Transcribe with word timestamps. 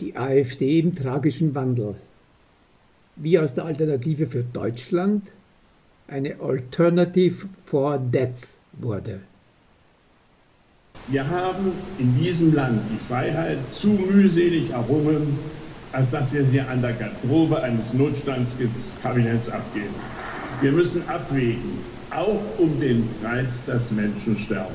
Die 0.00 0.16
AfD 0.16 0.78
im 0.78 0.94
tragischen 0.94 1.54
Wandel. 1.54 1.94
Wie 3.16 3.38
aus 3.38 3.52
der 3.54 3.66
Alternative 3.66 4.26
für 4.26 4.42
Deutschland 4.42 5.24
eine 6.08 6.40
Alternative 6.40 7.46
for 7.66 7.98
Death 7.98 8.48
wurde. 8.72 9.20
Wir 11.08 11.28
haben 11.28 11.72
in 11.98 12.16
diesem 12.18 12.54
Land 12.54 12.80
die 12.90 12.96
Freiheit 12.96 13.58
zu 13.72 13.88
mühselig 13.88 14.70
errungen, 14.70 15.38
als 15.92 16.10
dass 16.10 16.32
wir 16.32 16.44
sie 16.44 16.60
an 16.60 16.80
der 16.80 16.92
Garderobe 16.94 17.62
eines 17.62 17.92
Notstandskabinetts 17.92 19.50
abgeben. 19.50 19.94
Wir 20.60 20.72
müssen 20.72 21.06
abwägen, 21.08 21.78
auch 22.10 22.58
um 22.58 22.80
den 22.80 23.08
Preis, 23.20 23.62
dass 23.66 23.90
Menschen 23.90 24.36
sterben. 24.36 24.74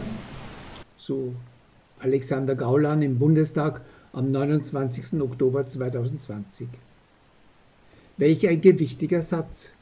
So 0.97 1.33
Alexander 1.99 2.55
Gauland 2.55 3.03
im 3.03 3.17
Bundestag 3.17 3.81
am 4.15 4.31
29. 4.31 5.19
Oktober 5.19 5.67
2020. 5.67 6.69
Welch 8.15 8.47
ein 8.47 8.61
gewichtiger 8.61 9.21
Satz. 9.21 9.73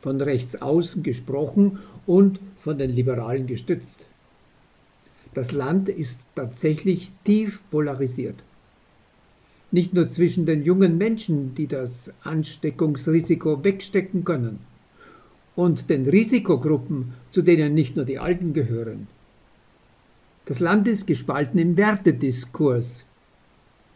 Von 0.00 0.20
rechts 0.20 0.62
außen 0.62 1.02
gesprochen 1.02 1.78
und 2.06 2.40
von 2.60 2.78
den 2.78 2.90
Liberalen 2.90 3.46
gestützt. 3.46 4.06
Das 5.34 5.52
Land 5.52 5.90
ist 5.90 6.20
tatsächlich 6.34 7.12
tief 7.24 7.60
polarisiert. 7.70 8.36
Nicht 9.70 9.92
nur 9.92 10.08
zwischen 10.08 10.46
den 10.46 10.62
jungen 10.62 10.96
Menschen, 10.96 11.54
die 11.54 11.66
das 11.66 12.12
Ansteckungsrisiko 12.22 13.62
wegstecken 13.62 14.24
können, 14.24 14.60
und 15.54 15.90
den 15.90 16.08
Risikogruppen, 16.08 17.12
zu 17.30 17.42
denen 17.42 17.74
nicht 17.74 17.94
nur 17.94 18.06
die 18.06 18.18
Alten 18.18 18.54
gehören. 18.54 19.06
Das 20.46 20.60
Land 20.60 20.88
ist 20.88 21.06
gespalten 21.06 21.58
im 21.58 21.76
Wertediskurs, 21.76 23.06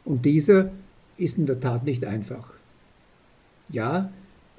und 0.08 0.24
dieser 0.24 0.70
ist 1.18 1.36
in 1.36 1.44
der 1.44 1.60
Tat 1.60 1.84
nicht 1.84 2.02
einfach. 2.02 2.48
Ja, 3.68 4.10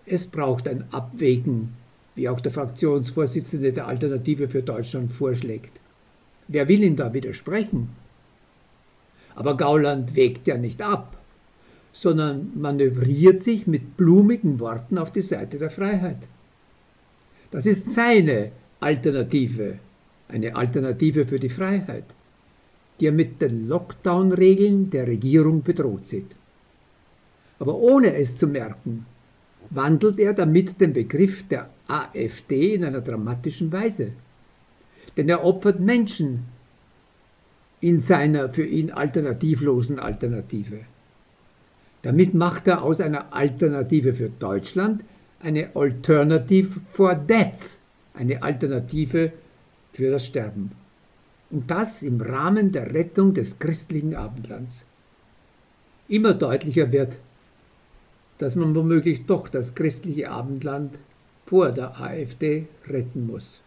es 0.05 0.27
braucht 0.27 0.67
ein 0.67 0.83
Abwägen, 0.91 1.73
wie 2.13 2.29
auch 2.29 2.39
der 2.39 2.51
Fraktionsvorsitzende 2.51 3.73
der 3.73 3.87
Alternative 3.87 4.47
für 4.47 4.61
Deutschland 4.61 5.11
vorschlägt. 5.11 5.71
Wer 6.47 6.67
will 6.67 6.83
ihm 6.83 6.95
da 6.95 7.15
widersprechen? 7.15 7.89
Aber 9.33 9.57
Gauland 9.57 10.15
wägt 10.15 10.45
ja 10.45 10.55
nicht 10.55 10.83
ab, 10.83 11.17
sondern 11.93 12.51
manövriert 12.53 13.41
sich 13.41 13.65
mit 13.65 13.97
blumigen 13.97 14.59
Worten 14.59 14.99
auf 14.99 15.11
die 15.11 15.21
Seite 15.21 15.57
der 15.57 15.71
Freiheit. 15.71 16.27
Das 17.49 17.65
ist 17.65 17.91
seine 17.95 18.51
Alternative, 18.79 19.79
eine 20.27 20.55
Alternative 20.55 21.25
für 21.25 21.39
die 21.39 21.49
Freiheit 21.49 22.05
die 22.99 23.11
mit 23.11 23.41
den 23.41 23.67
Lockdown-Regeln 23.67 24.89
der 24.89 25.07
Regierung 25.07 25.63
bedroht 25.63 26.07
sieht. 26.07 26.35
Aber 27.59 27.75
ohne 27.75 28.15
es 28.15 28.35
zu 28.35 28.47
merken, 28.47 29.05
wandelt 29.69 30.19
er 30.19 30.33
damit 30.33 30.79
den 30.79 30.93
Begriff 30.93 31.47
der 31.47 31.69
AfD 31.87 32.75
in 32.75 32.83
einer 32.83 33.01
dramatischen 33.01 33.71
Weise. 33.71 34.11
Denn 35.17 35.29
er 35.29 35.43
opfert 35.43 35.79
Menschen 35.79 36.45
in 37.81 38.01
seiner 38.01 38.49
für 38.49 38.65
ihn 38.65 38.91
alternativlosen 38.91 39.99
Alternative. 39.99 40.79
Damit 42.01 42.33
macht 42.33 42.67
er 42.67 42.83
aus 42.83 43.01
einer 43.01 43.33
Alternative 43.33 44.13
für 44.13 44.29
Deutschland 44.29 45.03
eine 45.41 45.75
Alternative 45.75 46.79
for 46.91 47.15
Death, 47.15 47.77
eine 48.13 48.41
Alternative 48.41 49.31
für 49.93 50.11
das 50.11 50.25
Sterben. 50.25 50.71
Und 51.51 51.69
das 51.71 52.03
im 52.03 52.21
Rahmen 52.21 52.71
der 52.71 52.93
Rettung 52.93 53.33
des 53.33 53.57
christlichen 53.57 54.15
Abendlands. 54.15 54.85
Immer 56.07 56.33
deutlicher 56.33 56.91
wird, 56.91 57.17
dass 58.37 58.55
man 58.55 58.75
womöglich 58.75 59.25
doch 59.25 59.47
das 59.47 59.75
christliche 59.75 60.29
Abendland 60.29 60.97
vor 61.45 61.71
der 61.71 61.99
AfD 61.99 62.67
retten 62.87 63.27
muss. 63.27 63.61